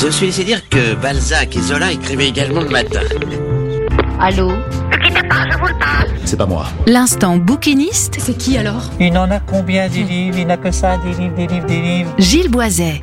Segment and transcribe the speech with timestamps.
[0.00, 3.00] Je suis laissé dire que Balzac et Zola écrivaient également le matin.
[4.20, 4.52] Allô
[6.24, 6.66] C'est pas moi.
[6.86, 10.38] L'instant bouquiniste, C'est qui alors Il en a combien des livres?
[10.38, 12.14] Il n'a que ça, des livres, des livres, des livres.
[12.18, 13.02] Gilles Boiset.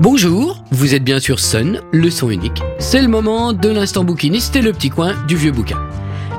[0.00, 2.62] Bonjour, vous êtes bien sur Sun, le son unique.
[2.78, 5.78] C'est le moment de l'instant bouquiniste et le petit coin du vieux bouquin.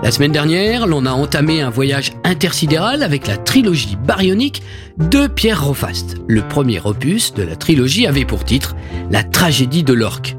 [0.02, 4.64] La semaine dernière, l'on a entamé un voyage intersidéral avec la trilogie baryonique
[4.97, 6.15] de Pierre Rofast.
[6.27, 8.77] Le premier opus de la trilogie avait pour titre
[9.11, 10.38] La tragédie de l'orque.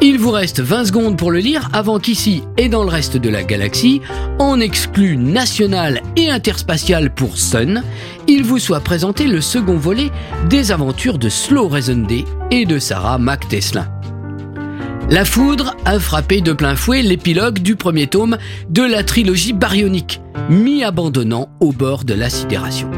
[0.00, 3.28] Il vous reste 20 secondes pour le lire avant qu'ici et dans le reste de
[3.28, 4.00] la galaxie,
[4.38, 7.82] en exclu national et interspatial pour Sun,
[8.28, 10.10] il vous soit présenté le second volet
[10.48, 13.88] des aventures de Slow Reason Day et de Sarah McTeslin.
[15.12, 18.38] La foudre a frappé de plein fouet l'épilogue du premier tome
[18.70, 22.90] de la trilogie baryonique, mi-abandonnant au bord de la sidération.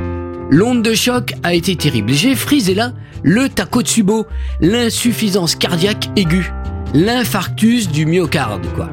[0.49, 2.13] L'onde de choc a été terrible.
[2.13, 2.93] J'ai frisé là
[3.25, 4.29] le Takotsubo,
[4.61, 6.53] l'insuffisance cardiaque aiguë,
[6.95, 8.91] l'infarctus du myocarde, quoi.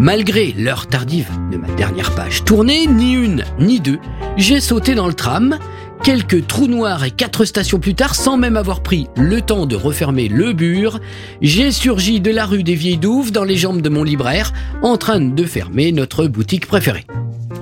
[0.00, 4.00] Malgré l'heure tardive de ma dernière page tournée, ni une ni deux,
[4.36, 5.58] j'ai sauté dans le tram,
[6.02, 9.76] quelques trous noirs et quatre stations plus tard, sans même avoir pris le temps de
[9.76, 11.00] refermer le bur,
[11.40, 14.96] j'ai surgi de la rue des Vieilles Douves dans les jambes de mon libraire, en
[14.96, 17.06] train de fermer notre boutique préférée.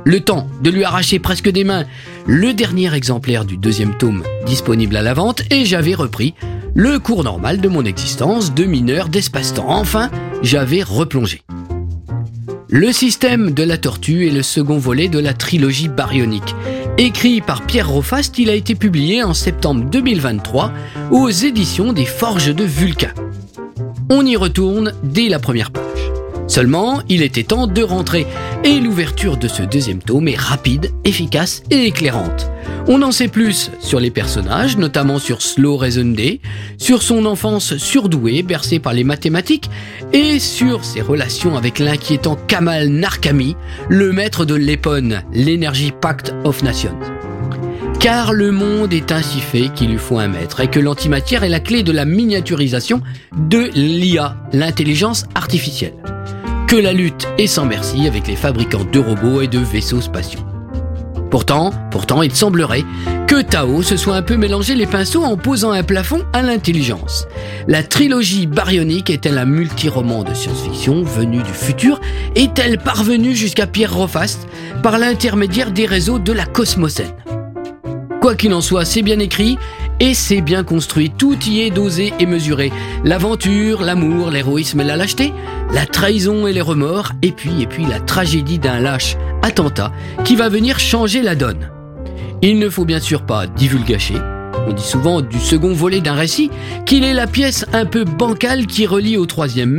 [0.05, 1.85] Le temps de lui arracher presque des mains
[2.27, 6.35] le dernier exemplaire du deuxième tome disponible à la vente et j'avais repris
[6.75, 9.69] le cours normal de mon existence de mineur d'espace-temps.
[9.69, 10.11] Enfin,
[10.43, 11.43] j'avais replongé.
[12.73, 16.55] Le système de la tortue est le second volet de la trilogie baryonique.
[16.99, 20.73] Écrit par Pierre Rofast, il a été publié en septembre 2023
[21.11, 23.13] aux éditions des Forges de Vulcain.
[24.09, 25.90] On y retourne dès la première page.
[26.51, 28.27] Seulement, il était temps de rentrer
[28.65, 32.51] et l'ouverture de ce deuxième tome est rapide, efficace et éclairante.
[32.89, 36.41] On en sait plus sur les personnages, notamment sur Slow Reason Day,
[36.77, 39.71] sur son enfance surdouée, bercée par les mathématiques,
[40.13, 43.55] et sur ses relations avec l'inquiétant Kamal Narkami,
[43.89, 46.99] le maître de l'EPON, l'Energy Pact of Nations.
[48.01, 51.49] Car le monde est ainsi fait qu'il lui faut un maître et que l'antimatière est
[51.49, 53.03] la clé de la miniaturisation
[53.37, 55.95] de l'IA, l'intelligence artificielle.
[56.71, 60.45] Que la lutte est sans merci avec les fabricants de robots et de vaisseaux spatiaux.
[61.29, 62.85] Pourtant, pourtant, il semblerait
[63.27, 67.27] que Tao se soit un peu mélangé les pinceaux en posant un plafond à l'intelligence.
[67.67, 72.01] La trilogie baryonique est-elle un multiroman de science-fiction venu du futur?
[72.37, 74.47] Est-elle parvenue jusqu'à Pierre Rofast
[74.81, 77.17] par l'intermédiaire des réseaux de la Cosmocène
[78.21, 79.59] Quoi qu'il en soit, c'est bien écrit
[80.01, 81.11] et c'est bien construit.
[81.11, 82.73] Tout y est dosé et mesuré.
[83.05, 85.33] L'aventure, l'amour, l'héroïsme et la lâcheté,
[85.73, 89.93] la trahison et les remords, et puis, et puis la tragédie d'un lâche attentat
[90.25, 91.71] qui va venir changer la donne.
[92.43, 94.17] Il ne faut bien sûr pas divulgacher.
[94.67, 96.51] On dit souvent du second volet d'un récit
[96.87, 99.71] qu'il est la pièce un peu bancale qui relie au troisième.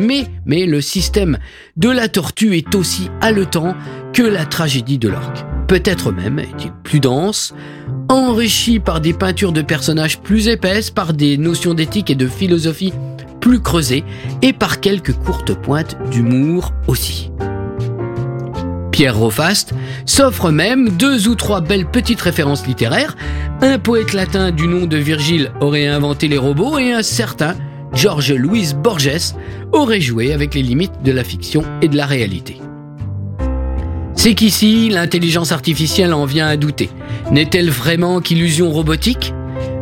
[0.46, 1.38] Mais, le système
[1.78, 3.76] de la tortue est aussi haletant
[4.14, 5.46] que la tragédie de l'orque.
[5.68, 7.54] Peut-être même est-il plus dense,
[8.10, 12.94] enrichi par des peintures de personnages plus épaisses, par des notions d'éthique et de philosophie
[13.40, 14.04] plus creusées,
[14.42, 17.32] et par quelques courtes pointes d'humour aussi.
[19.02, 19.18] Pierre
[20.06, 23.18] s'offre même deux ou trois belles petites références littéraires.
[23.60, 27.56] Un poète latin du nom de Virgile aurait inventé les robots et un certain
[27.94, 29.34] George Louis Borges
[29.72, 32.62] aurait joué avec les limites de la fiction et de la réalité.
[34.14, 36.92] C'est qu'ici, l'intelligence artificielle en vient à douter.
[37.32, 39.34] N'est-elle vraiment qu'illusion robotique?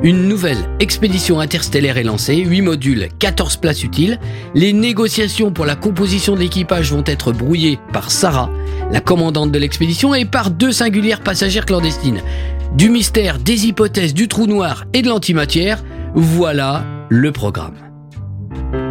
[0.02, 4.18] Une nouvelle expédition interstellaire est lancée, 8 modules, 14 places utiles.
[4.56, 8.50] Les négociations pour la composition de l'équipage vont être brouillées par Sarah,
[8.92, 12.22] la commandante de l'expédition, et par deux singulières passagères clandestines.
[12.76, 15.84] Du mystère, des hypothèses, du trou noir et de l'antimatière,
[16.16, 17.89] voilà le programme.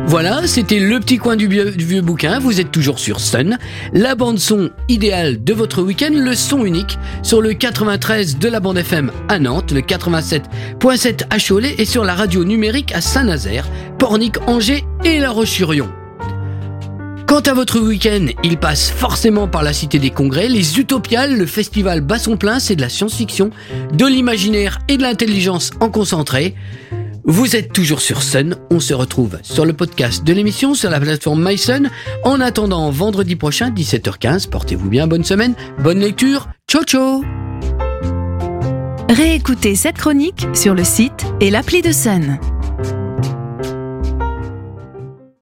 [0.08, 2.38] Voilà, c'était le petit coin du vieux, bouquin.
[2.38, 3.58] Vous êtes toujours sur Sun,
[3.92, 8.58] la bande son idéale de votre week-end, le son unique sur le 93 de la
[8.58, 13.68] bande FM à Nantes, le 87.7 à Cholet et sur la radio numérique à Saint-Nazaire,
[13.98, 15.90] Pornic, Angers et La Roche-sur-Yon.
[17.26, 21.44] Quant à votre week-end, il passe forcément par la Cité des Congrès, les Utopiales, le
[21.44, 23.50] festival Basson Plein, c'est de la science-fiction,
[23.92, 26.54] de l'imaginaire et de l'intelligence en concentré.
[27.30, 30.98] Vous êtes toujours sur Sun, on se retrouve sur le podcast de l'émission sur la
[30.98, 31.90] plateforme MySun.
[32.24, 37.22] En attendant vendredi prochain, 17h15, portez-vous bien, bonne semaine, bonne lecture, ciao ciao.
[39.10, 42.38] Réécoutez cette chronique sur le site et l'appli de Sun.